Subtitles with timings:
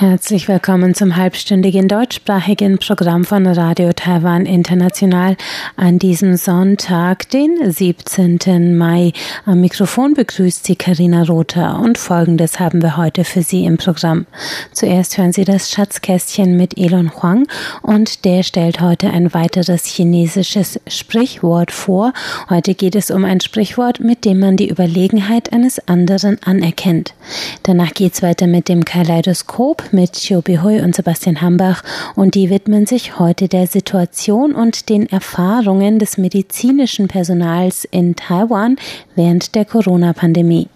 [0.00, 5.36] Herzlich willkommen zum halbstündigen deutschsprachigen Programm von Radio Taiwan International
[5.74, 8.76] an diesem Sonntag, den 17.
[8.78, 9.12] Mai.
[9.44, 14.26] Am Mikrofon begrüßt Sie Karina Rother und Folgendes haben wir heute für Sie im Programm.
[14.70, 17.48] Zuerst hören Sie das Schatzkästchen mit Elon Huang
[17.82, 22.12] und der stellt heute ein weiteres chinesisches Sprichwort vor.
[22.48, 27.14] Heute geht es um ein Sprichwort, mit dem man die Überlegenheit eines anderen anerkennt.
[27.64, 31.82] Danach geht's weiter mit dem Kaleidoskop mit Chiobi Hui und Sebastian Hambach
[32.14, 38.76] und die widmen sich heute der Situation und den Erfahrungen des medizinischen Personals in Taiwan
[39.14, 40.68] während der Corona-Pandemie.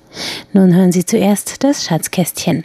[0.52, 2.64] Nun hören Sie zuerst das Schatzkästchen.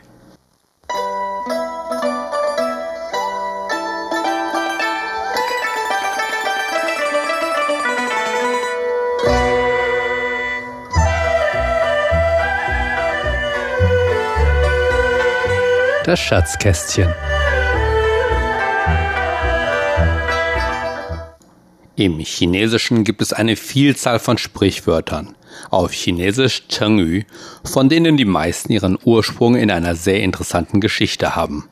[16.07, 17.13] Das Schatzkästchen.
[21.97, 25.35] Im Chinesischen gibt es eine Vielzahl von Sprichwörtern,
[25.69, 27.23] auf Chinesisch Chengyu,
[27.65, 31.67] von denen die meisten ihren Ursprung in einer sehr interessanten Geschichte haben.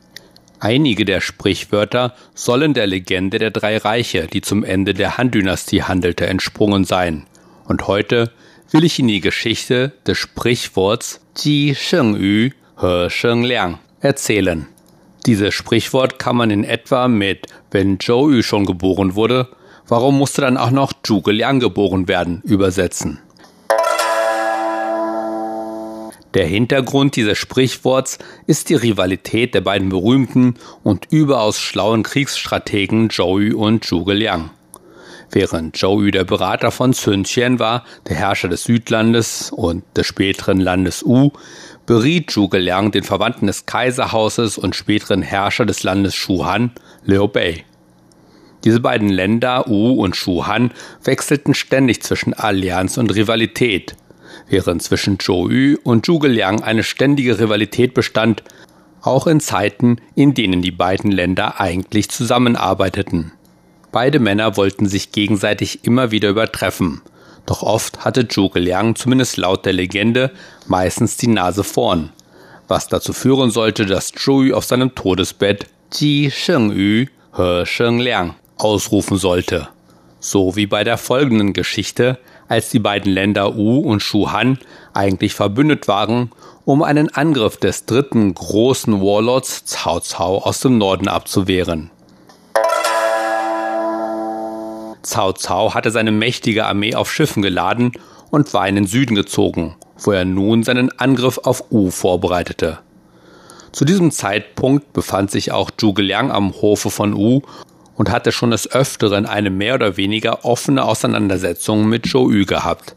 [0.60, 6.26] Einige der Sprichwörter sollen der Legende der drei Reiche, die zum Ende der Han-Dynastie handelte,
[6.26, 7.24] entsprungen sein.
[7.64, 8.32] Und heute
[8.70, 14.66] will ich Ihnen die Geschichte des Sprichworts Ji Sheng Yu He Sheng Liang erzählen.
[15.26, 19.48] Dieses Sprichwort kann man in etwa mit wenn Zhou Yu schon geboren wurde,
[19.88, 23.18] warum musste dann auch noch Zhuge Liang geboren werden, übersetzen.
[26.34, 33.38] Der Hintergrund dieses Sprichworts ist die Rivalität der beiden berühmten und überaus schlauen Kriegsstrategen Zhou
[33.38, 34.50] Yu und Zhuge Liang.
[35.30, 40.06] Während Zhou Yu der Berater von Sun Qian war, der Herrscher des Südlandes und des
[40.06, 41.30] späteren Landes U,
[41.84, 46.70] beriet Zhuge Liang den Verwandten des Kaiserhauses und späteren Herrscher des Landes Shuhan,
[47.04, 47.64] Liu Bei.
[48.64, 50.72] Diese beiden Länder, U und Shuhan,
[51.04, 53.94] wechselten ständig zwischen Allianz und Rivalität,
[54.48, 58.42] während zwischen Zhou Yu und Zhuge Liang eine ständige Rivalität bestand,
[59.02, 63.32] auch in Zeiten, in denen die beiden Länder eigentlich zusammenarbeiteten.
[63.96, 67.00] Beide Männer wollten sich gegenseitig immer wieder übertreffen–
[67.46, 70.32] doch oft hatte Zhuge Liang zumindest laut der Legende
[70.66, 72.10] meistens die Nase vorn,
[72.66, 78.34] was dazu führen sollte, dass Zhou auf seinem Todesbett Ji Sheng Yu He Sheng Liang
[78.58, 79.68] ausrufen sollte.
[80.18, 82.18] So wie bei der folgenden Geschichte,
[82.48, 84.58] als die beiden Länder U und Shuhan
[84.92, 86.32] eigentlich verbündet waren,
[86.64, 91.90] um einen Angriff des dritten großen Warlords Cao Cao aus dem Norden abzuwehren.
[95.08, 97.92] Cao Cao hatte seine mächtige Armee auf Schiffen geladen
[98.30, 102.78] und war in den Süden gezogen, wo er nun seinen Angriff auf U vorbereitete.
[103.72, 107.42] Zu diesem Zeitpunkt befand sich auch Zhuge Liang am Hofe von U
[107.94, 112.96] und hatte schon des Öfteren eine mehr oder weniger offene Auseinandersetzung mit Zhou Yu gehabt.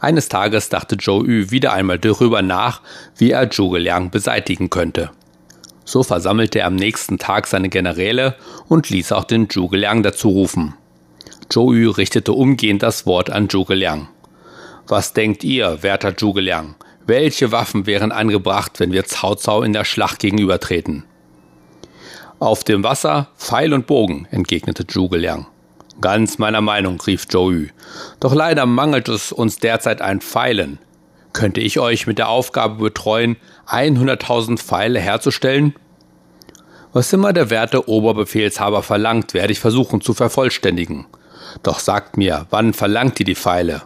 [0.00, 2.80] Eines Tages dachte Zhou Yu wieder einmal darüber nach,
[3.16, 5.10] wie er Zhuge Liang beseitigen könnte.
[5.84, 8.34] So versammelte er am nächsten Tag seine Generäle
[8.68, 10.74] und ließ auch den Zhuge Liang dazu rufen.
[11.48, 14.08] Zhou Yu richtete umgehend das Wort an Zhuge Liang.
[14.86, 16.74] Was denkt ihr, werter Zhuge Liang?
[17.06, 21.04] Welche Waffen wären angebracht, wenn wir Cao Cao in der Schlacht gegenübertreten?
[22.38, 25.46] Auf dem Wasser Pfeil und Bogen, entgegnete Zhuge Liang.
[26.02, 27.66] Ganz meiner Meinung, rief Zhou Yu.
[28.20, 30.78] Doch leider mangelt es uns derzeit an Pfeilen.
[31.32, 33.36] Könnte ich euch mit der Aufgabe betreuen,
[33.68, 35.74] 100.000 Pfeile herzustellen?
[36.92, 41.06] Was immer der werte Oberbefehlshaber verlangt, werde ich versuchen zu vervollständigen.
[41.62, 43.82] Doch sagt mir, wann verlangt ihr die Pfeile?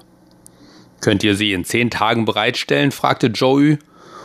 [1.00, 2.92] Könnt ihr sie in zehn Tagen bereitstellen?
[2.92, 3.78] fragte Joey,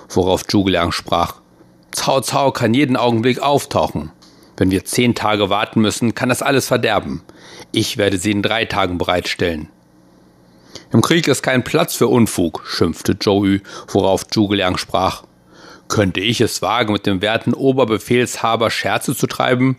[0.09, 1.36] worauf Zhuge sprach.
[1.96, 4.12] Cao Cao kann jeden Augenblick auftauchen.
[4.58, 7.24] Wenn wir zehn Tage warten müssen, kann das alles verderben.
[7.72, 9.69] Ich werde sie in drei Tagen bereitstellen.
[10.92, 15.24] Im Krieg ist kein Platz für Unfug, schimpfte Joey, worauf Zhuge sprach.
[15.88, 19.78] Könnte ich es wagen, mit dem werten Oberbefehlshaber Scherze zu treiben?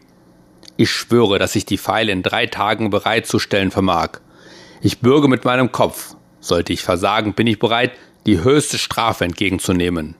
[0.80, 4.20] Ich schwöre, dass ich die Pfeile in drei Tagen bereitzustellen vermag.
[4.80, 6.14] Ich bürge mit meinem Kopf.
[6.38, 7.90] Sollte ich versagen, bin ich bereit,
[8.26, 10.14] die höchste Strafe entgegenzunehmen.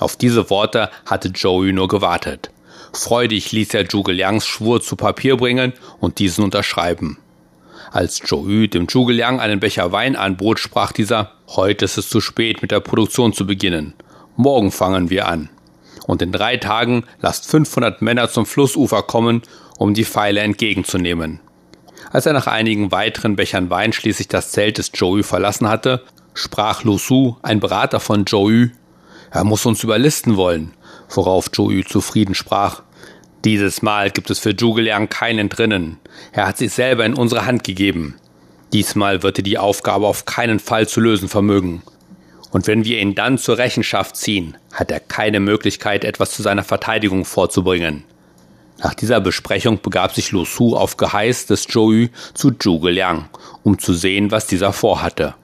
[0.00, 2.50] Auf diese Worte hatte Joey nur gewartet.
[2.94, 7.18] Freudig ließ er Zhuge Liangs Schwur zu Papier bringen und diesen unterschreiben.
[7.90, 12.22] Als Joey dem Zhuge Liang einen Becher Wein anbot, sprach dieser, heute ist es zu
[12.22, 13.92] spät, mit der Produktion zu beginnen.
[14.34, 15.50] Morgen fangen wir an.
[16.06, 19.42] Und in drei Tagen lasst 500 Männer zum Flussufer kommen,
[19.78, 21.40] um die Pfeile entgegenzunehmen.
[22.10, 26.02] Als er nach einigen weiteren Bechern Wein schließlich das Zelt des Joey verlassen hatte,
[26.34, 28.70] sprach Lu Su, ein Berater von Joey,
[29.30, 30.74] er muss uns überlisten wollen,
[31.08, 32.82] worauf Joey zufrieden sprach.
[33.44, 35.98] Dieses Mal gibt es für Zhuge Liang kein Entrinnen.
[36.32, 38.16] Er hat sich selber in unsere Hand gegeben.
[38.72, 41.82] Diesmal wird er die Aufgabe auf keinen Fall zu lösen vermögen.
[42.52, 46.62] Und wenn wir ihn dann zur Rechenschaft ziehen, hat er keine Möglichkeit, etwas zu seiner
[46.62, 48.04] Verteidigung vorzubringen.
[48.78, 53.28] Nach dieser Besprechung begab sich Lu Su auf Geheiß des Zhou zu Zhuge Liang,
[53.62, 55.34] um zu sehen, was dieser vorhatte.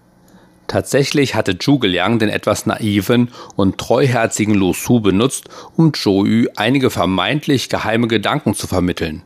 [0.67, 6.91] Tatsächlich hatte Zhuge Liang den etwas naiven und treuherzigen Lu Su benutzt, um Zhou einige
[6.91, 9.23] vermeintlich geheime Gedanken zu vermitteln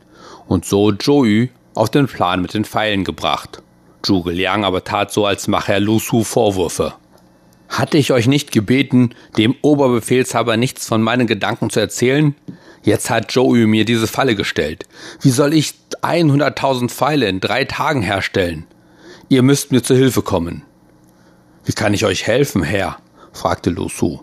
[0.47, 3.61] und so Zhou auf den Plan mit den Pfeilen gebracht.
[4.03, 6.93] Zhuge Liang aber tat so, als mache er Lu Su Vorwürfe.
[7.69, 12.35] Hatte ich euch nicht gebeten, dem Oberbefehlshaber nichts von meinen Gedanken zu erzählen?
[12.83, 14.85] Jetzt hat Joey mir diese Falle gestellt.
[15.21, 18.65] Wie soll ich 100.000 Pfeile in drei Tagen herstellen?
[19.29, 20.63] Ihr müsst mir zu Hilfe kommen.
[21.65, 22.97] Wie kann ich euch helfen, Herr?
[23.31, 24.19] fragte Lu Su.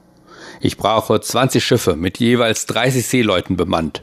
[0.61, 4.03] Ich brauche 20 Schiffe mit jeweils 30 Seeleuten bemannt.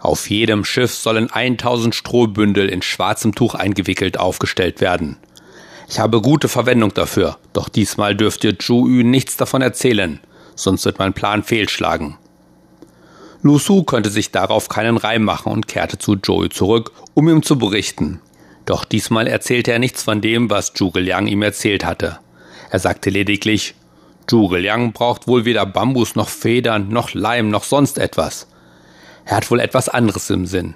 [0.00, 5.18] Auf jedem Schiff sollen 1000 Strohbündel in schwarzem Tuch eingewickelt aufgestellt werden.
[5.88, 10.20] Ich habe gute Verwendung dafür, doch diesmal dürft ihr Zhu Yu nichts davon erzählen,
[10.54, 12.18] sonst wird mein Plan fehlschlagen.
[13.40, 17.42] Lu Su konnte sich darauf keinen Reim machen und kehrte zu Joey zurück, um ihm
[17.42, 18.20] zu berichten.
[18.66, 22.18] Doch diesmal erzählte er nichts von dem, was Zhuge Liang ihm erzählt hatte.
[22.68, 23.74] Er sagte lediglich,
[24.26, 28.46] Zhuge Liang braucht wohl weder Bambus noch Federn noch Leim noch sonst etwas.
[29.24, 30.74] Er hat wohl etwas anderes im Sinn.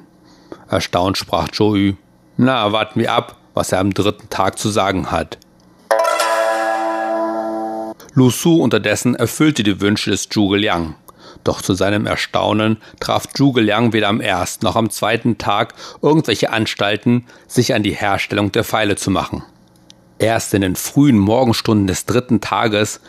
[0.70, 1.96] Erstaunt sprach Joey,
[2.38, 5.38] na, warten wir ab, was er am dritten Tag zu sagen hat.
[8.14, 10.96] Lu Su unterdessen erfüllte die Wünsche des Zhuge Liang.
[11.44, 16.50] Doch zu seinem Erstaunen traf Zhuge Liang weder am ersten noch am zweiten Tag irgendwelche
[16.50, 19.42] Anstalten, sich an die Herstellung der Pfeile zu machen.
[20.18, 23.00] Erst in den frühen Morgenstunden des dritten Tages,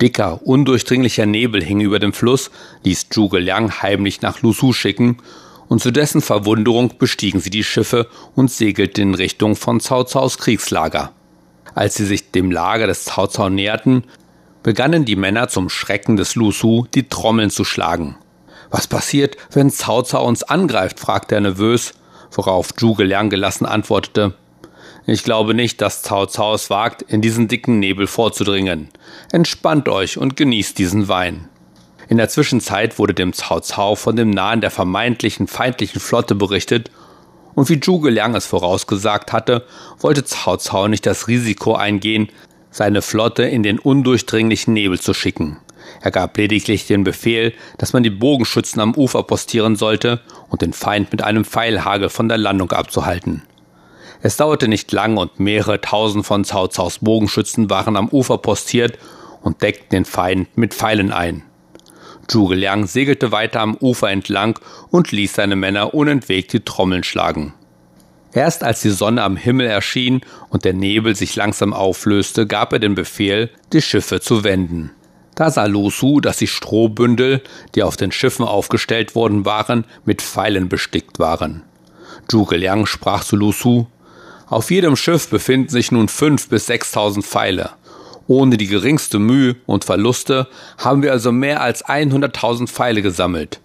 [0.00, 2.50] dicker, undurchdringlicher Nebel hing über dem Fluss,
[2.84, 5.16] ließ Zhuge Liang heimlich nach Lusu schicken,
[5.72, 10.36] und zu dessen Verwunderung bestiegen sie die Schiffe und segelten in Richtung von Cao Caos
[10.36, 11.12] Kriegslager.
[11.74, 14.04] Als sie sich dem Lager des Cao Cao näherten,
[14.62, 18.16] begannen die Männer zum Schrecken des Lusu die Trommeln zu schlagen.
[18.70, 21.00] Was passiert, wenn Cao Cao uns angreift?
[21.00, 21.94] fragte er nervös,
[22.32, 24.34] worauf Zhuge Liang gelassen antwortete,
[25.06, 28.88] ich glaube nicht, dass Cao Cao es wagt, in diesen dicken Nebel vorzudringen.
[29.32, 31.48] Entspannt euch und genießt diesen Wein.
[32.12, 36.90] In der Zwischenzeit wurde dem Cao Cao von dem Nahen der vermeintlichen feindlichen Flotte berichtet,
[37.54, 39.64] und wie Zhuge Liang es vorausgesagt hatte,
[39.98, 42.28] wollte Cao Cao nicht das Risiko eingehen,
[42.70, 45.56] seine Flotte in den undurchdringlichen Nebel zu schicken.
[46.02, 50.20] Er gab lediglich den Befehl, dass man die Bogenschützen am Ufer postieren sollte
[50.50, 53.42] und den Feind mit einem Pfeilhagel von der Landung abzuhalten.
[54.20, 58.98] Es dauerte nicht lang und mehrere tausend von Cao Caos Bogenschützen waren am Ufer postiert
[59.40, 61.44] und deckten den Feind mit Pfeilen ein.
[62.28, 64.58] Zhuge Liang segelte weiter am Ufer entlang
[64.90, 67.54] und ließ seine Männer unentwegt die Trommeln schlagen.
[68.32, 72.78] Erst als die Sonne am Himmel erschien und der Nebel sich langsam auflöste, gab er
[72.78, 74.90] den Befehl, die Schiffe zu wenden.
[75.34, 77.42] Da sah Lu Su, dass die Strohbündel,
[77.74, 81.62] die auf den Schiffen aufgestellt worden waren, mit Pfeilen bestickt waren.
[82.28, 83.86] Zhuge Liang sprach zu Lu Su,
[84.46, 87.70] auf jedem Schiff befinden sich nun fünf bis sechstausend Pfeile.
[88.32, 90.48] Ohne die geringste Mühe und Verluste
[90.78, 93.60] haben wir also mehr als 100.000 Pfeile gesammelt.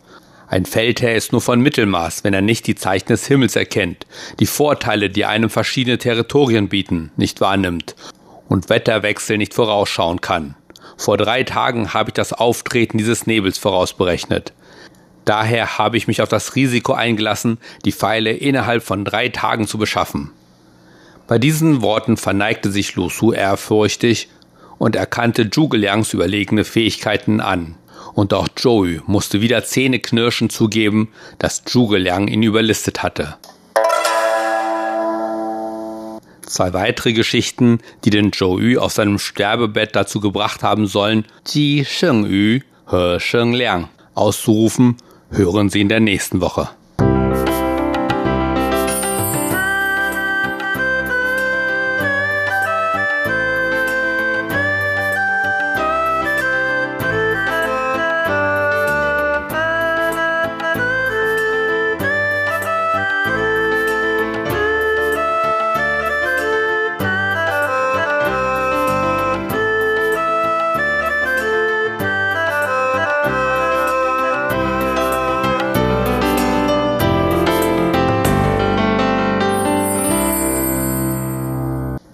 [0.50, 4.06] Ein Feldherr ist nur von Mittelmaß, wenn er nicht die Zeichen des Himmels erkennt,
[4.42, 7.96] die Vorteile, die einem verschiedene Territorien bieten, nicht wahrnimmt
[8.50, 10.56] und Wetterwechsel nicht vorausschauen kann.
[10.98, 14.52] Vor drei Tagen habe ich das Auftreten dieses Nebels vorausberechnet.
[15.24, 19.78] Daher habe ich mich auf das Risiko eingelassen, die Pfeile innerhalb von drei Tagen zu
[19.78, 20.32] beschaffen.
[21.28, 24.30] Bei diesen Worten verneigte sich Lu Su ehrfürchtig
[24.78, 27.76] und erkannte Zhuge Liangs überlegene Fähigkeiten an.
[28.14, 33.36] Und auch Joey musste wieder zähneknirschend zugeben, dass Zhuge Liang ihn überlistet hatte.
[36.42, 42.26] Zwei weitere Geschichten, die den Zhou auf seinem Sterbebett dazu gebracht haben sollen, Ji Sheng
[42.26, 44.96] Yu He Sheng Liang auszurufen,
[45.30, 46.70] hören Sie in der nächsten Woche.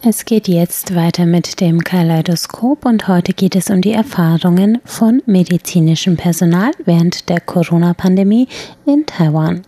[0.05, 5.24] Es geht jetzt weiter mit dem Kaleidoskop und heute geht es um die Erfahrungen von
[5.25, 8.50] medizinischem Personal während der Corona-Pandemie
[8.86, 9.62] in Taiwan.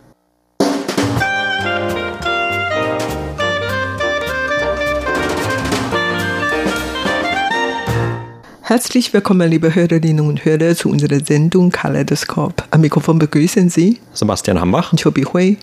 [8.68, 12.64] Herzlich willkommen, liebe Hörerinnen und Hörer, zu unserer Sendung Kaleidoskop.
[12.72, 15.56] Am Mikrofon begrüßen Sie Sebastian Hambach und Chobi Hui.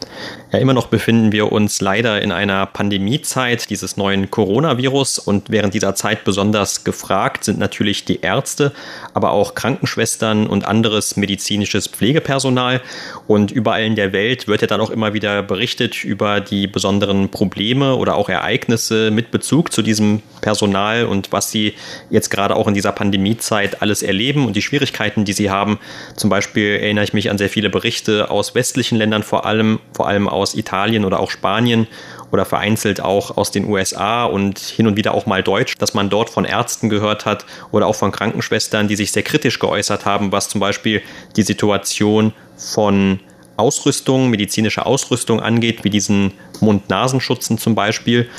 [0.54, 5.74] Ja, immer noch befinden wir uns leider in einer Pandemiezeit dieses neuen Coronavirus und während
[5.74, 8.72] dieser Zeit besonders gefragt sind natürlich die Ärzte,
[9.14, 12.80] aber auch Krankenschwestern und anderes medizinisches Pflegepersonal.
[13.28, 17.28] Und überall in der Welt wird ja dann auch immer wieder berichtet über die besonderen
[17.28, 21.74] Probleme oder auch Ereignisse mit Bezug zu diesem Personal und was sie
[22.10, 25.80] jetzt gerade auch in dieser Pandemiezeit alles erleben und die Schwierigkeiten, die sie haben.
[26.16, 30.08] Zum Beispiel erinnere ich mich an sehr viele Berichte aus westlichen Ländern vor allem, vor
[30.08, 31.88] allem aus Italien oder auch Spanien
[32.32, 36.10] oder vereinzelt auch aus den USA und hin und wieder auch mal Deutsch, dass man
[36.10, 40.32] dort von Ärzten gehört hat oder auch von Krankenschwestern, die sich sehr kritisch geäußert haben,
[40.32, 41.02] was zum Beispiel
[41.36, 43.20] die Situation von
[43.58, 48.30] Ausrüstung, medizinischer Ausrüstung angeht, wie diesen Mund-Nasenschutzen zum Beispiel.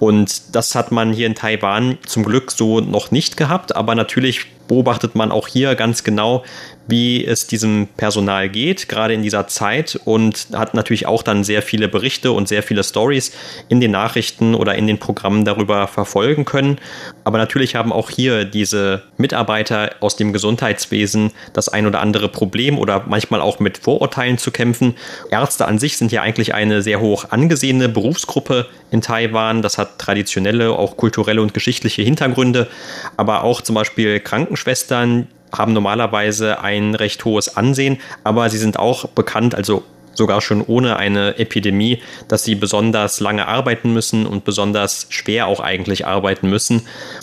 [0.00, 4.46] Und das hat man hier in Taiwan zum Glück so noch nicht gehabt, aber natürlich
[4.66, 6.44] beobachtet man auch hier ganz genau,
[6.86, 11.62] wie es diesem Personal geht, gerade in dieser Zeit und hat natürlich auch dann sehr
[11.62, 13.32] viele Berichte und sehr viele Stories
[13.68, 16.78] in den Nachrichten oder in den Programmen darüber verfolgen können.
[17.24, 22.78] Aber natürlich haben auch hier diese Mitarbeiter aus dem Gesundheitswesen das ein oder andere Problem
[22.78, 24.94] oder manchmal auch mit Vorurteilen zu kämpfen.
[25.30, 29.62] Ärzte an sich sind ja eigentlich eine sehr hoch angesehene Berufsgruppe in Taiwan.
[29.62, 32.68] Das hat traditionelle, auch kulturelle und geschichtliche Hintergründe.
[33.16, 39.08] Aber auch zum Beispiel Krankenschwestern, haben normalerweise ein recht hohes Ansehen, aber sie sind auch
[39.08, 39.82] bekannt, also
[40.14, 45.60] sogar schon ohne eine Epidemie, dass sie besonders lange arbeiten müssen und besonders schwer auch
[45.60, 46.82] eigentlich arbeiten müssen.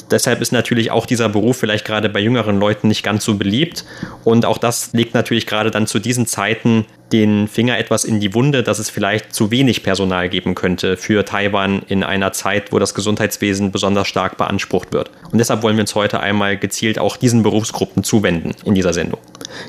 [0.09, 3.85] Deshalb ist natürlich auch dieser Beruf vielleicht gerade bei jüngeren Leuten nicht ganz so beliebt.
[4.23, 8.33] Und auch das legt natürlich gerade dann zu diesen Zeiten den Finger etwas in die
[8.33, 12.79] Wunde, dass es vielleicht zu wenig Personal geben könnte für Taiwan in einer Zeit, wo
[12.79, 15.11] das Gesundheitswesen besonders stark beansprucht wird.
[15.31, 19.19] Und deshalb wollen wir uns heute einmal gezielt auch diesen Berufsgruppen zuwenden in dieser Sendung.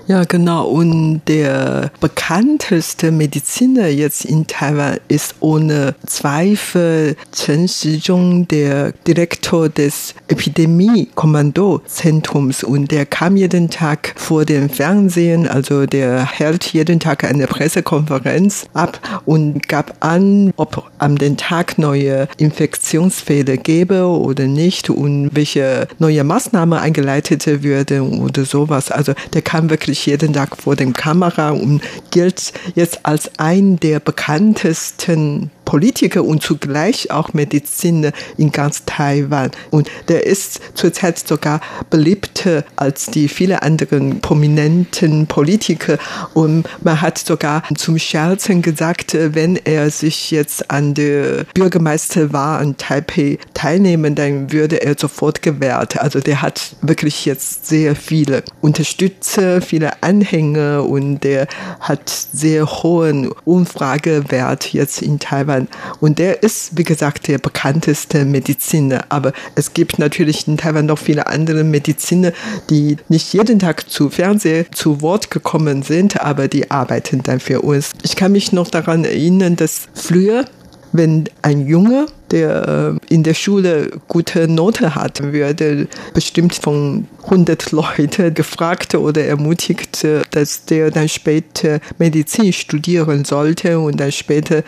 [0.07, 0.67] Ja, genau.
[0.67, 10.15] Und der bekannteste Mediziner jetzt in Taiwan ist ohne Zweifel Chen Shizhong, der Direktor des
[10.29, 12.65] Epidemie-Kommandozentrums.
[12.65, 18.67] Und der kam jeden Tag vor dem Fernsehen, also der hält jeden Tag eine Pressekonferenz
[18.75, 25.89] ab und gab an, ob am den Tag neue Infektionsfälle gäbe oder nicht und welche
[25.99, 28.91] neue Maßnahmen eingeleitet würden oder sowas.
[28.91, 34.01] Also der kam wirklich jeden Tag vor der Kamera und gilt jetzt als ein der
[34.01, 39.51] bekanntesten Politiker und zugleich auch Mediziner in ganz Taiwan.
[39.71, 45.99] Und der ist zurzeit sogar beliebter als die vielen anderen prominenten Politiker.
[46.35, 52.77] Und man hat sogar zum Scherzen gesagt, wenn er sich jetzt an der Bürgermeisterwahl in
[52.77, 55.99] Taipei teilnehmen, dann würde er sofort gewählt.
[55.99, 61.47] Also der hat wirklich jetzt sehr viele Unterstützer, viele Anhänger und der
[61.81, 65.62] hat sehr hohen Umfragewert jetzt in Taiwan.
[65.67, 65.69] Taiwan.
[66.01, 69.05] Und der ist, wie gesagt, der bekannteste Mediziner.
[69.09, 72.33] Aber es gibt natürlich in Taiwan noch viele andere Mediziner,
[72.71, 77.61] die nicht jeden Tag zu Fernsehen zu Wort gekommen sind, aber die arbeiten dann für
[77.63, 77.91] uns.
[78.03, 80.45] Ich kann mich noch daran erinnern, dass früher
[80.93, 87.73] wenn ein Junge, der äh, in der Schule gute Note hat, würde bestimmt von 100
[87.73, 94.63] Leuten gefragt oder ermutigt, dass der dann später Medizin studieren sollte und dann später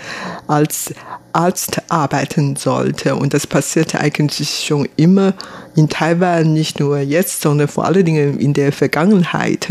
[0.47, 0.95] als
[1.33, 3.17] Arzt arbeiten sollte.
[3.17, 5.35] Und das passiert eigentlich schon immer
[5.75, 9.67] in Taiwan, nicht nur jetzt, sondern vor allen Dingen in der Vergangenheit.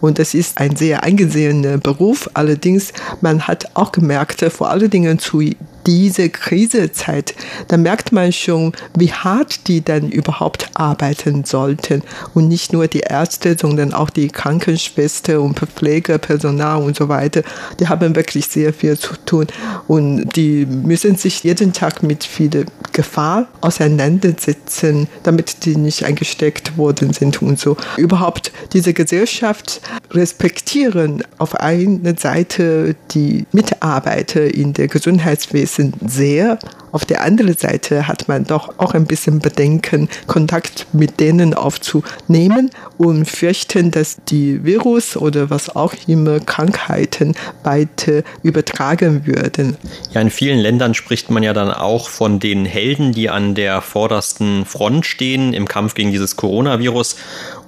[0.00, 2.28] Und das ist ein sehr eingesehener Beruf.
[2.34, 5.40] Allerdings, man hat auch gemerkt, vor allen Dingen zu
[5.86, 7.34] dieser Krisezeit,
[7.68, 12.02] da merkt man schon, wie hart die dann überhaupt arbeiten sollten.
[12.34, 17.42] Und nicht nur die Ärzte, sondern auch die Krankenschwester und Pflegepersonal und so weiter.
[17.78, 19.46] Die haben wirklich sehr viel zu tun.
[19.86, 27.12] Und die müssen sich jeden Tag mit viel Gefahr auseinandersetzen, damit die nicht eingesteckt worden
[27.12, 27.76] sind und so.
[27.96, 35.75] Überhaupt diese Gesellschaft respektieren auf einer Seite die Mitarbeiter in der Gesundheitswesen
[36.06, 36.58] sehr,
[36.96, 42.70] auf der anderen Seite hat man doch auch ein bisschen Bedenken, Kontakt mit denen aufzunehmen
[42.96, 48.10] und fürchten, dass die Virus oder was auch immer Krankheiten bald
[48.42, 49.76] übertragen würden.
[50.14, 53.82] Ja, in vielen Ländern spricht man ja dann auch von den Helden, die an der
[53.82, 57.16] vordersten Front stehen im Kampf gegen dieses Coronavirus.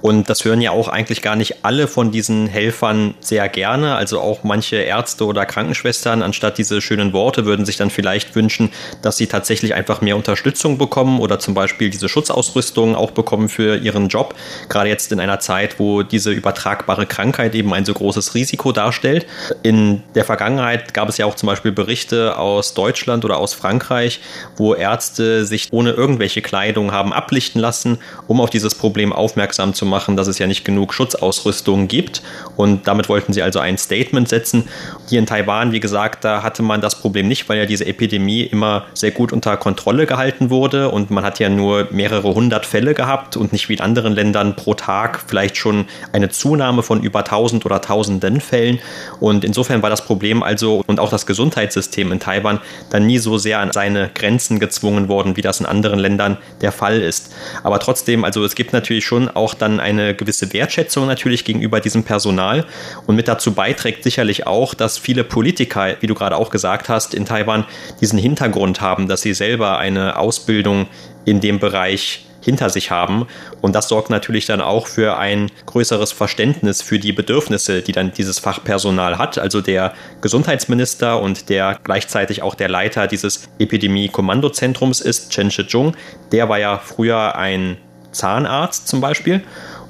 [0.01, 3.95] Und das hören ja auch eigentlich gar nicht alle von diesen Helfern sehr gerne.
[3.95, 8.71] Also auch manche Ärzte oder Krankenschwestern, anstatt diese schönen Worte, würden sich dann vielleicht wünschen,
[9.01, 13.77] dass sie tatsächlich einfach mehr Unterstützung bekommen oder zum Beispiel diese Schutzausrüstung auch bekommen für
[13.77, 14.33] ihren Job.
[14.67, 19.27] Gerade jetzt in einer Zeit, wo diese übertragbare Krankheit eben ein so großes Risiko darstellt.
[19.61, 24.21] In der Vergangenheit gab es ja auch zum Beispiel Berichte aus Deutschland oder aus Frankreich,
[24.57, 29.85] wo Ärzte sich ohne irgendwelche Kleidung haben ablichten lassen, um auf dieses Problem aufmerksam zu
[29.85, 32.23] machen, dass es ja nicht genug Schutzausrüstung gibt.
[32.55, 34.67] Und damit wollten sie also ein Statement setzen.
[35.07, 38.43] Hier in Taiwan, wie gesagt, da hatte man das Problem nicht, weil ja diese Epidemie
[38.43, 42.93] immer sehr gut unter Kontrolle gehalten wurde und man hat ja nur mehrere hundert Fälle
[42.93, 47.23] gehabt und nicht wie in anderen Ländern pro Tag vielleicht schon eine Zunahme von über
[47.23, 48.79] tausend oder tausenden Fällen.
[49.19, 53.37] Und insofern war das Problem also und auch das Gesundheitssystem in Taiwan dann nie so
[53.37, 57.33] sehr an seine Grenzen gezwungen worden, wie das in anderen Ländern der Fall ist.
[57.63, 62.03] Aber trotzdem, also es gibt natürlich schon auch dann eine gewisse Wertschätzung natürlich gegenüber diesem
[62.03, 62.65] Personal
[63.05, 67.13] und mit dazu beiträgt sicherlich auch, dass viele Politiker, wie du gerade auch gesagt hast,
[67.13, 67.65] in Taiwan
[68.01, 70.87] diesen Hintergrund haben, dass sie selber eine Ausbildung
[71.25, 73.27] in dem Bereich hinter sich haben.
[73.61, 78.11] Und das sorgt natürlich dann auch für ein größeres Verständnis für die Bedürfnisse, die dann
[78.13, 79.37] dieses Fachpersonal hat.
[79.37, 85.95] Also der Gesundheitsminister und der gleichzeitig auch der Leiter dieses Epidemie-Kommandozentrums ist, Chen Shih-chung.
[86.31, 87.77] Der war ja früher ein
[88.11, 89.43] Zahnarzt zum Beispiel.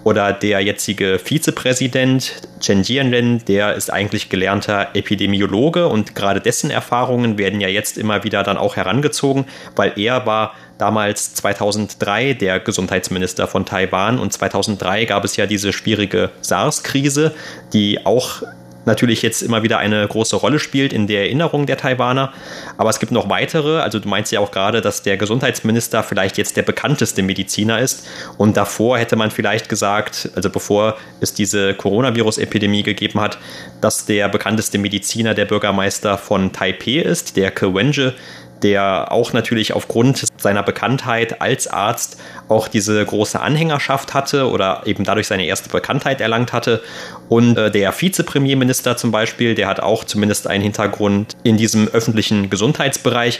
[0.03, 7.37] Oder der jetzige Vizepräsident Chen Jianren, der ist eigentlich gelernter Epidemiologe und gerade dessen Erfahrungen
[7.37, 13.47] werden ja jetzt immer wieder dann auch herangezogen, weil er war damals 2003 der Gesundheitsminister
[13.47, 17.33] von Taiwan und 2003 gab es ja diese schwierige SARS-Krise,
[17.73, 18.41] die auch
[18.89, 22.33] natürlich jetzt immer wieder eine große Rolle spielt in der Erinnerung der Taiwaner.
[22.77, 23.79] Aber es gibt noch weitere.
[23.79, 28.07] Also du meinst ja auch gerade, dass der Gesundheitsminister vielleicht jetzt der bekannteste Mediziner ist.
[28.37, 33.37] Und davor hätte man vielleicht gesagt, also bevor es diese Coronavirus-Epidemie gegeben hat,
[33.79, 38.13] dass der bekannteste Mediziner der Bürgermeister von Taipei ist, der Ke Wenje,
[38.63, 45.03] der auch natürlich aufgrund seiner Bekanntheit als Arzt auch diese große Anhängerschaft hatte oder eben
[45.03, 46.81] dadurch seine erste Bekanntheit erlangt hatte.
[47.27, 52.49] Und äh, der Vizepremierminister zum Beispiel, der hat auch zumindest einen Hintergrund in diesem öffentlichen
[52.49, 53.39] Gesundheitsbereich.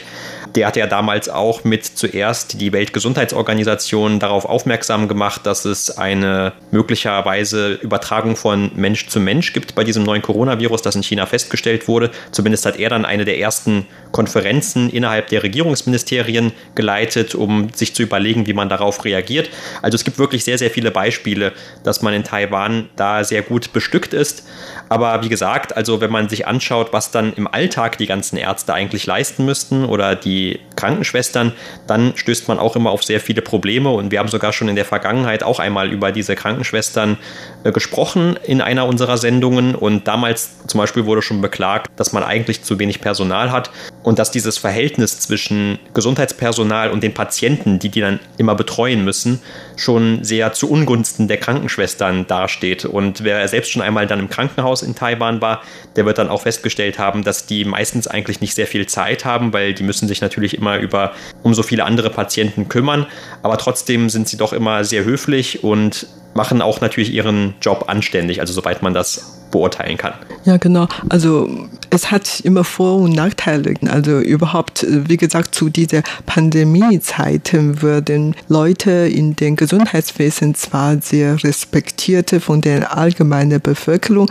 [0.56, 6.52] Der hat ja damals auch mit zuerst die Weltgesundheitsorganisation darauf aufmerksam gemacht, dass es eine
[6.72, 11.86] möglicherweise Übertragung von Mensch zu Mensch gibt bei diesem neuen Coronavirus, das in China festgestellt
[11.86, 12.10] wurde.
[12.32, 18.02] Zumindest hat er dann eine der ersten Konferenzen innerhalb der Regierungsministerien geleitet, um sich zu
[18.02, 19.50] überlegen, wie man darauf reagiert.
[19.82, 21.52] Also es gibt wirklich sehr, sehr viele Beispiele,
[21.84, 24.44] dass man in Taiwan da sehr gut bestückt ist.
[24.88, 28.74] Aber wie gesagt, also wenn man sich anschaut, was dann im Alltag die ganzen Ärzte
[28.74, 31.52] eigentlich leisten müssten oder die die Krankenschwestern,
[31.86, 33.90] dann stößt man auch immer auf sehr viele Probleme.
[33.90, 37.18] Und wir haben sogar schon in der Vergangenheit auch einmal über diese Krankenschwestern
[37.64, 39.74] äh, gesprochen in einer unserer Sendungen.
[39.74, 43.70] Und damals zum Beispiel wurde schon beklagt, dass man eigentlich zu wenig Personal hat
[44.02, 49.40] und dass dieses Verhältnis zwischen Gesundheitspersonal und den Patienten, die die dann immer betreuen müssen,
[49.76, 52.84] schon sehr zu Ungunsten der Krankenschwestern dasteht.
[52.84, 55.62] Und wer selbst schon einmal dann im Krankenhaus in Taiwan war,
[55.96, 59.52] der wird dann auch festgestellt haben, dass die meistens eigentlich nicht sehr viel Zeit haben,
[59.52, 63.06] weil die müssen sich natürlich immer über um so viele andere Patienten kümmern.
[63.42, 68.40] Aber trotzdem sind sie doch immer sehr höflich und machen auch natürlich ihren Job anständig,
[68.40, 70.14] also soweit man das beurteilen kann.
[70.44, 70.88] Ja, genau.
[71.08, 71.48] Also
[71.90, 73.74] es hat immer Vor- und Nachteile.
[73.88, 82.30] Also überhaupt, wie gesagt, zu dieser Pandemiezeiten würden Leute in den Gesundheitswesen zwar sehr respektiert
[82.40, 84.30] von der allgemeinen Bevölkerung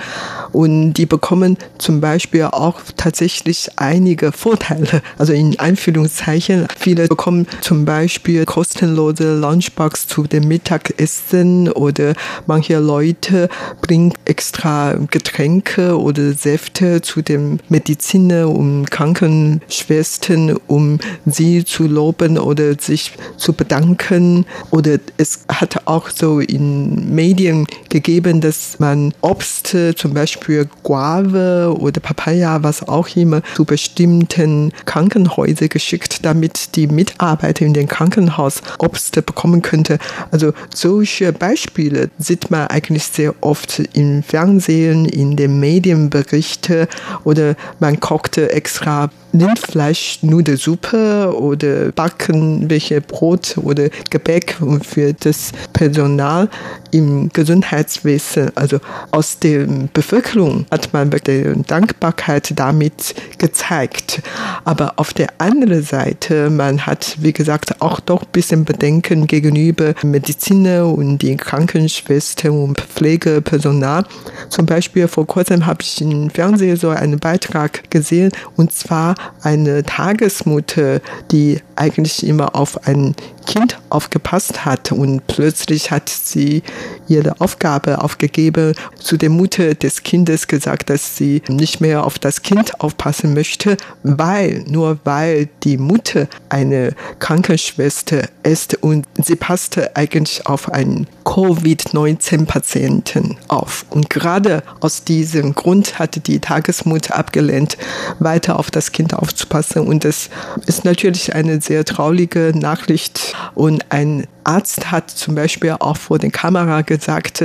[0.52, 5.02] und die bekommen zum Beispiel auch tatsächlich einige Vorteile.
[5.18, 12.14] Also in Einführungszeichen, viele bekommen zum Beispiel kostenlose Lunchbox zu dem Mittagessen oder
[12.48, 13.50] manche Leute
[13.82, 22.80] bringen extra Getränke oder Säfte zu den Mediziner und Krankenschwestern, um sie zu loben oder
[22.80, 24.45] sich zu bedanken.
[24.72, 32.00] Oder es hat auch so in Medien gegeben, dass man Obst, zum Beispiel Guave oder
[32.00, 39.13] Papaya, was auch immer, zu bestimmten Krankenhäusern geschickt, damit die Mitarbeiter in den Krankenhaus Obst
[39.26, 39.98] bekommen könnte.
[40.32, 46.88] Also solche Beispiele sieht man eigentlich sehr oft im Fernsehen, in den Medienberichten
[47.24, 56.50] oder man kochte extra Rindfleischnudelsuppe oder backen welche Brot oder Gebäck für das Personal
[56.92, 58.52] im Gesundheitswesen.
[58.56, 58.80] Also
[59.12, 64.22] aus der Bevölkerung hat man die Dankbarkeit damit gezeigt.
[64.65, 69.94] Aber auf der anderen Seite, man hat, wie gesagt, auch doch ein bisschen Bedenken gegenüber
[70.04, 74.06] Mediziner und die Krankenschwestern und Pflegepersonal.
[74.50, 79.84] Zum Beispiel vor kurzem habe ich im Fernsehen so einen Beitrag gesehen und zwar eine
[79.84, 81.02] Tagesmutter,
[81.32, 84.92] die eigentlich immer auf ein Kind aufgepasst hat.
[84.92, 86.62] Und plötzlich hat sie
[87.08, 92.42] ihre Aufgabe aufgegeben, zu der Mutter des Kindes gesagt, dass sie nicht mehr auf das
[92.42, 98.76] Kind aufpassen möchte, weil, nur weil die Mutter eine Krankenschwester ist.
[98.84, 101.08] Und sie passte eigentlich auf einen
[101.39, 103.86] Covid-19-Patienten auf.
[103.89, 107.78] Und gerade aus diesem Grund hatte die Tagesmutter abgelehnt,
[108.19, 109.88] weiter auf das Kind aufzupassen.
[109.88, 110.30] Und das
[110.65, 116.32] ist natürlich eine sehr traurige Nachricht und ein Arzt hat zum Beispiel auch vor der
[116.32, 117.43] Kamera gesagt,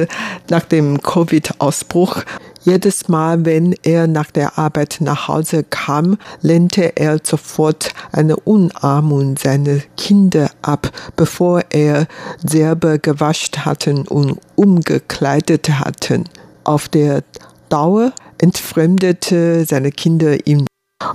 [0.48, 2.24] nach dem Covid-Ausbruch,
[2.64, 9.37] jedes Mal, wenn er nach der Arbeit nach Hause kam, lehnte er sofort eine Umarmung
[9.37, 12.07] seiner Kinder ab, bevor er
[12.44, 16.24] selber gewascht hatten und umgekleidet hatten.
[16.64, 17.22] Auf der
[17.68, 20.66] Dauer entfremdete seine Kinder ihm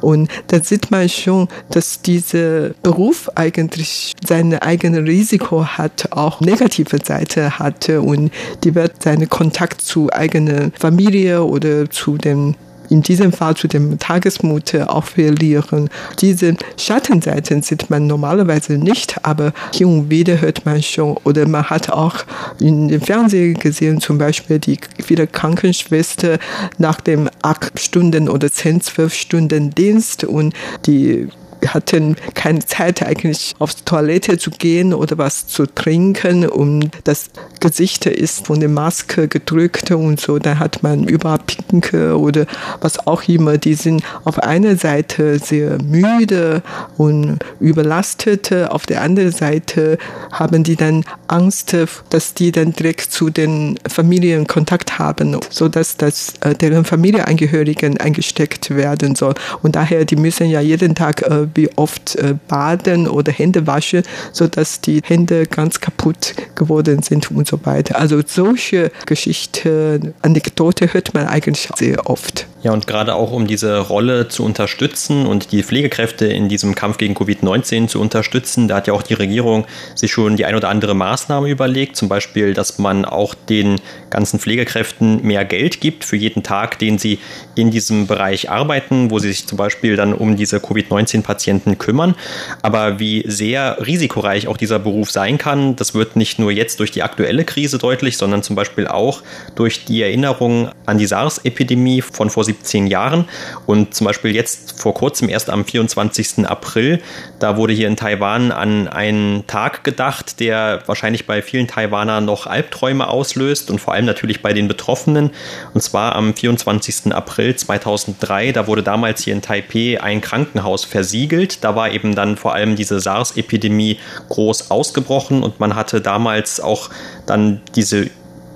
[0.02, 7.00] und da sieht man schon, dass dieser Beruf eigentlich seine eigene Risiko hat, auch negative
[7.04, 8.32] Seite hatte und
[8.64, 12.56] die wird seinen Kontakt zu eigener Familie oder zu den
[12.90, 15.90] in diesem Fall zu dem Tagesmutter auch verlieren.
[16.20, 21.70] Diese Schattenseiten sieht man normalerweise nicht, aber hier und wieder hört man schon oder man
[21.70, 22.18] hat auch
[22.60, 26.40] in dem Fernsehen gesehen, zum Beispiel die viele Krankenschwestern
[26.78, 30.54] nach dem acht Stunden oder zehn, zwölf Stunden Dienst und
[30.86, 31.30] die
[31.68, 38.06] hatten keine Zeit eigentlich aufs Toilette zu gehen oder was zu trinken und das Gesicht
[38.06, 42.46] ist von der Maske gedrückt und so, da hat man überall Pinke oder
[42.82, 43.58] was auch immer.
[43.58, 46.62] Die sind auf einer Seite sehr müde
[46.98, 49.98] und überlastet, auf der anderen Seite
[50.32, 51.76] haben die dann Angst,
[52.10, 57.98] dass die dann direkt zu den Familien Kontakt haben, so dass das äh, deren Familienangehörigen
[58.00, 59.36] eingesteckt werden soll.
[59.62, 64.04] Und daher, die müssen ja jeden Tag äh, wie oft äh, baden oder Hände waschen,
[64.32, 67.98] sodass die Hände ganz kaputt geworden sind und so weiter.
[68.00, 72.48] Also solche Geschichten, Anekdote hört man eigentlich sehr oft.
[72.62, 76.98] Ja, und gerade auch um diese Rolle zu unterstützen und die Pflegekräfte in diesem Kampf
[76.98, 80.68] gegen Covid-19 zu unterstützen, da hat ja auch die Regierung sich schon die ein oder
[80.68, 86.18] andere Maßnahme überlegt, zum Beispiel, dass man auch den ganzen Pflegekräften mehr Geld gibt für
[86.18, 87.20] jeden Tag, den sie
[87.56, 92.14] in diesem Bereich arbeiten, wo sie sich zum Beispiel dann um diese Covid-19-Patienten kümmern.
[92.62, 96.92] Aber wie sehr risikoreich auch dieser Beruf sein kann, das wird nicht nur jetzt durch
[96.92, 99.22] die aktuelle Krise deutlich, sondern zum Beispiel auch
[99.56, 103.26] durch die Erinnerung an die SARS-Epidemie von vor 17 Jahren.
[103.68, 106.48] Und zum Beispiel jetzt vor kurzem, erst am 24.
[106.48, 107.00] April,
[107.40, 112.48] da wurde hier in Taiwan an einen Tag gedacht, der wahrscheinlich bei vielen Taiwanern noch
[112.48, 115.30] Albträume auslöst und vor allem natürlich bei den Betroffenen.
[115.74, 117.14] Und zwar am 24.
[117.14, 121.64] April 2003, da wurde damals hier in Taipei ein Krankenhaus versiegelt.
[121.64, 126.90] Da war eben dann vor allem diese SARS-Epidemie groß ausgebrochen und man hatte damals auch
[127.28, 128.10] dann diese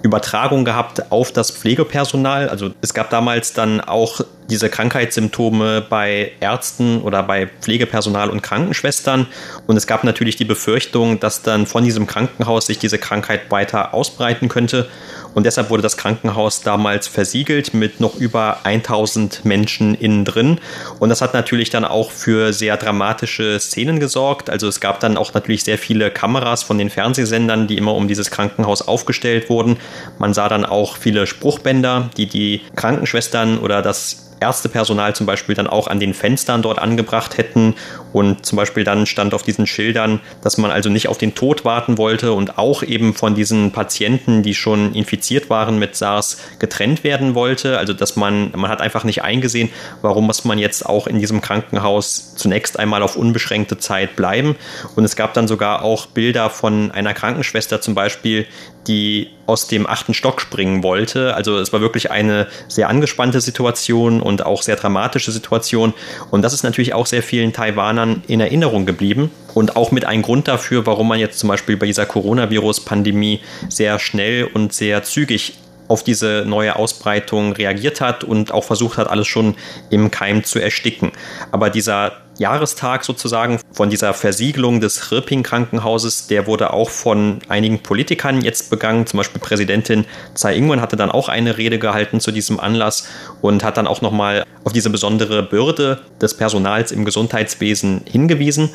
[0.03, 2.49] Übertragung gehabt auf das Pflegepersonal.
[2.49, 9.27] Also es gab damals dann auch diese Krankheitssymptome bei Ärzten oder bei Pflegepersonal und Krankenschwestern.
[9.65, 13.93] Und es gab natürlich die Befürchtung, dass dann von diesem Krankenhaus sich diese Krankheit weiter
[13.93, 14.89] ausbreiten könnte.
[15.33, 20.59] Und deshalb wurde das Krankenhaus damals versiegelt mit noch über 1000 Menschen innen drin.
[20.99, 24.49] Und das hat natürlich dann auch für sehr dramatische Szenen gesorgt.
[24.49, 28.07] Also es gab dann auch natürlich sehr viele Kameras von den Fernsehsendern, die immer um
[28.07, 29.77] dieses Krankenhaus aufgestellt wurden.
[30.19, 35.67] Man sah dann auch viele Spruchbänder, die die Krankenschwestern oder das Ärztepersonal zum Beispiel dann
[35.67, 37.75] auch an den Fenstern dort angebracht hätten.
[38.11, 41.63] Und zum Beispiel dann stand auf diesen Schildern, dass man also nicht auf den Tod
[41.63, 47.03] warten wollte und auch eben von diesen Patienten, die schon infiziert waren mit SARS, getrennt
[47.03, 47.77] werden wollte.
[47.77, 49.69] Also dass man, man hat einfach nicht eingesehen,
[50.01, 54.55] warum muss man jetzt auch in diesem Krankenhaus zunächst einmal auf unbeschränkte Zeit bleiben.
[54.95, 58.45] Und es gab dann sogar auch Bilder von einer Krankenschwester zum Beispiel,
[58.87, 61.35] die aus dem achten Stock springen wollte.
[61.35, 65.93] Also es war wirklich eine sehr angespannte Situation und auch sehr dramatische Situation.
[66.31, 70.21] Und das ist natürlich auch sehr vielen Taiwanern in Erinnerung geblieben und auch mit einem
[70.21, 75.53] Grund dafür, warum man jetzt zum Beispiel bei dieser Coronavirus-Pandemie sehr schnell und sehr zügig
[75.87, 79.55] auf diese neue Ausbreitung reagiert hat und auch versucht hat, alles schon
[79.89, 81.11] im Keim zu ersticken.
[81.51, 88.41] Aber dieser Jahrestag sozusagen von dieser Versiegelung des Riping-Krankenhauses, der wurde auch von einigen Politikern
[88.41, 89.05] jetzt begangen.
[89.05, 93.07] Zum Beispiel Präsidentin Tsai Ing-wen hatte dann auch eine Rede gehalten zu diesem Anlass
[93.41, 98.69] und hat dann auch nochmal auf diese besondere Bürde des Personals im Gesundheitswesen hingewiesen.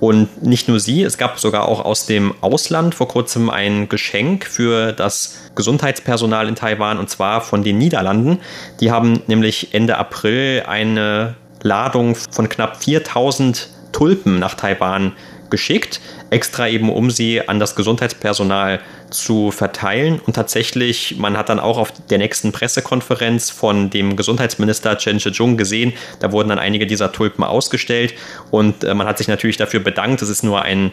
[0.00, 4.44] Und nicht nur sie, es gab sogar auch aus dem Ausland vor kurzem ein Geschenk
[4.46, 8.40] für das Gesundheitspersonal in Taiwan und zwar von den Niederlanden.
[8.80, 15.12] Die haben nämlich Ende April eine Ladung von knapp 4000 Tulpen nach Taiwan
[15.50, 20.20] geschickt, extra eben um sie an das Gesundheitspersonal zu verteilen.
[20.26, 25.56] Und tatsächlich, man hat dann auch auf der nächsten Pressekonferenz von dem Gesundheitsminister Chen Shih-chung
[25.56, 28.14] gesehen, da wurden dann einige dieser Tulpen ausgestellt
[28.50, 30.22] und äh, man hat sich natürlich dafür bedankt.
[30.22, 30.90] Es ist nur ein,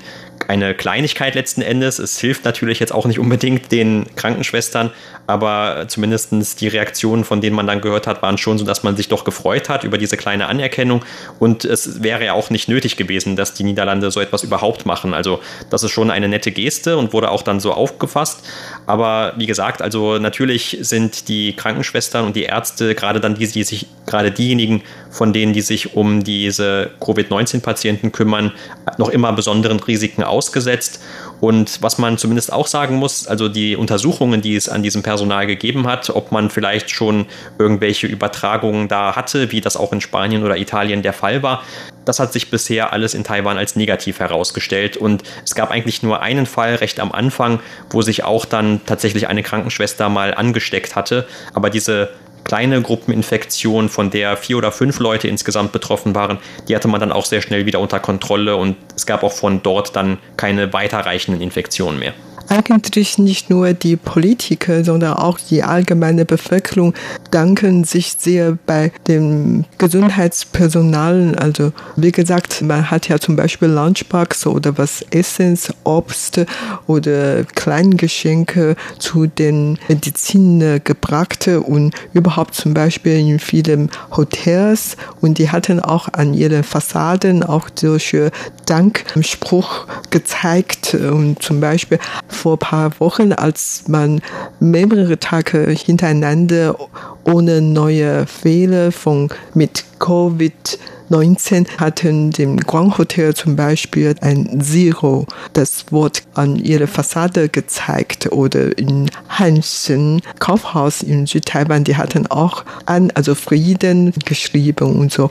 [0.47, 1.99] eine Kleinigkeit letzten Endes.
[1.99, 4.91] Es hilft natürlich jetzt auch nicht unbedingt den Krankenschwestern,
[5.27, 8.95] aber zumindest die Reaktionen, von denen man dann gehört hat, waren schon so, dass man
[8.95, 11.03] sich doch gefreut hat über diese kleine Anerkennung.
[11.39, 15.13] Und es wäre ja auch nicht nötig gewesen, dass die Niederlande so etwas überhaupt machen.
[15.13, 18.45] Also das ist schon eine nette Geste und wurde auch dann so aufgefasst.
[18.86, 23.63] Aber wie gesagt, also natürlich sind die Krankenschwestern und die Ärzte, gerade dann die, die
[23.63, 28.51] sich, gerade diejenigen, von denen, die sich um diese Covid-19-Patienten kümmern,
[28.97, 31.00] noch immer besonderen Risiken ausgesetzt.
[31.41, 35.48] Und was man zumindest auch sagen muss, also die Untersuchungen, die es an diesem Personal
[35.48, 37.26] gegeben hat, ob man vielleicht schon
[37.58, 41.63] irgendwelche Übertragungen da hatte, wie das auch in Spanien oder Italien der Fall war,
[42.06, 44.95] das hat sich bisher alles in Taiwan als negativ herausgestellt.
[44.95, 49.28] Und es gab eigentlich nur einen Fall recht am Anfang, wo sich auch dann tatsächlich
[49.28, 51.28] eine Krankenschwester mal angesteckt hatte.
[51.54, 52.12] Aber diese
[52.45, 56.38] kleine Gruppeninfektion, von der vier oder fünf Leute insgesamt betroffen waren,
[56.69, 59.62] die hatte man dann auch sehr schnell wieder unter Kontrolle und es gab auch von
[59.62, 62.13] dort dann keine weiterreichenden Infektionen mehr
[62.49, 66.93] eigentlich nicht nur die Politiker, sondern auch die allgemeine Bevölkerung
[67.31, 71.36] danken sich sehr bei dem Gesundheitspersonal.
[71.36, 76.41] Also wie gesagt, man hat ja zum Beispiel Lunchbox oder was Essens, Obst
[76.88, 85.49] oder Kleingeschenke zu den Medizin gebracht und überhaupt zum Beispiel in vielen Hotels und die
[85.49, 88.31] hatten auch an ihren Fassaden auch solche
[88.65, 91.99] Dankspruch gezeigt und zum Beispiel
[92.36, 94.21] vor ein paar Wochen, als man
[94.60, 96.76] mehrere Tage hintereinander
[97.24, 100.78] ohne neue Fehler von mit Covid
[101.09, 108.31] 19 hatten dem Grand Hotel zum Beispiel ein Zero das Wort an ihre Fassade gezeigt
[108.31, 115.29] oder in Hansen Kaufhaus in Südtaiwan, die hatten auch an, also Frieden geschrieben und so.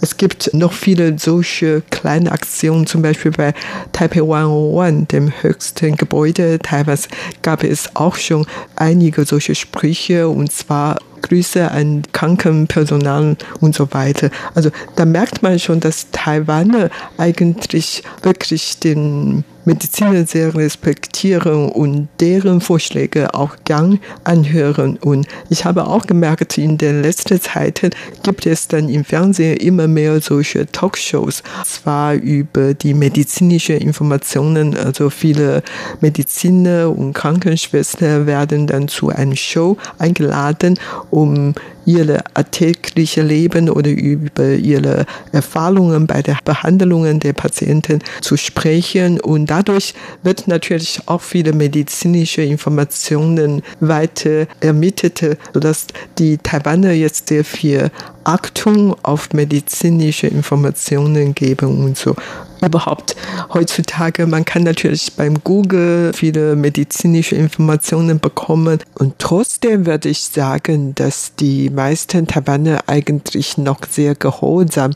[0.00, 3.54] Es gibt noch viele solche kleine Aktionen, zum Beispiel bei
[3.92, 7.08] Taipei 101, dem höchsten Gebäude Taiwans,
[7.42, 14.30] gab es auch schon einige solche Sprüche und zwar Grüße an Krankenpersonal und so weiter.
[14.54, 22.60] Also da merkt man schon, dass Taiwan eigentlich wirklich den Mediziner sehr respektieren und deren
[22.60, 24.96] Vorschläge auch gern anhören.
[24.96, 27.90] Und ich habe auch gemerkt, in den letzten Zeiten
[28.22, 35.10] gibt es dann im Fernsehen immer mehr solche Talkshows, zwar über die medizinischen Informationen, also
[35.10, 35.62] viele
[36.00, 40.78] Mediziner und Krankenschwestern werden dann zu einer Show eingeladen,
[41.10, 41.54] um
[41.86, 49.20] ihr alltägliches Leben oder über ihre Erfahrungen bei der Behandlung der Patienten zu sprechen.
[49.20, 55.86] Und dadurch wird natürlich auch viele medizinische Informationen weiter ermittelt, sodass
[56.18, 57.90] die Taiwaner jetzt sehr viel
[58.24, 62.16] Achtung auf medizinische Informationen geben und so.
[62.64, 63.16] Überhaupt
[63.52, 70.94] heutzutage, man kann natürlich beim Google viele medizinische Informationen bekommen und trotzdem würde ich sagen,
[70.94, 74.92] dass die meisten Taiwaner eigentlich noch sehr gehorsam,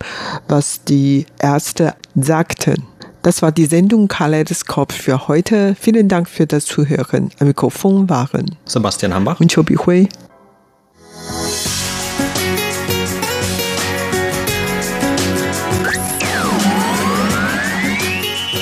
[0.49, 2.87] was die Ärzte sagten.
[3.23, 5.77] Das war die Sendung Kaleidoskop für heute.
[5.79, 7.31] Vielen Dank für das Zuhören.
[7.39, 10.09] Am Mikrofon waren Sebastian Hambach und Chobi Hui.